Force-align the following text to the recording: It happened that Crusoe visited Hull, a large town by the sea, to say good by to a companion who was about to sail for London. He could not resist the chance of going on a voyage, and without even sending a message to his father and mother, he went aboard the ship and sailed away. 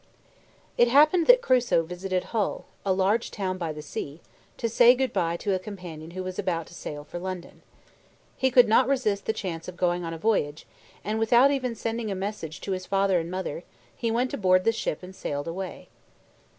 It 0.79 0.87
happened 0.87 1.27
that 1.27 1.43
Crusoe 1.43 1.83
visited 1.83 2.23
Hull, 2.33 2.65
a 2.83 2.91
large 2.91 3.29
town 3.29 3.59
by 3.59 3.71
the 3.71 3.83
sea, 3.83 4.19
to 4.57 4.67
say 4.67 4.95
good 4.95 5.13
by 5.13 5.37
to 5.37 5.53
a 5.53 5.59
companion 5.59 6.09
who 6.17 6.23
was 6.23 6.39
about 6.39 6.65
to 6.65 6.73
sail 6.73 7.03
for 7.03 7.19
London. 7.19 7.61
He 8.35 8.49
could 8.49 8.67
not 8.67 8.87
resist 8.87 9.25
the 9.27 9.31
chance 9.31 9.67
of 9.67 9.77
going 9.77 10.03
on 10.03 10.11
a 10.11 10.17
voyage, 10.17 10.65
and 11.03 11.19
without 11.19 11.51
even 11.51 11.75
sending 11.75 12.09
a 12.09 12.15
message 12.15 12.61
to 12.61 12.71
his 12.71 12.87
father 12.87 13.19
and 13.19 13.29
mother, 13.29 13.63
he 13.95 14.09
went 14.09 14.33
aboard 14.33 14.63
the 14.63 14.71
ship 14.71 15.03
and 15.03 15.15
sailed 15.15 15.47
away. 15.47 15.87